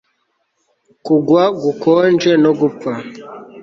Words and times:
kugwa 1.05 1.43
gukonje 1.63 2.31
no 2.43 2.51
gupfa 2.59 2.91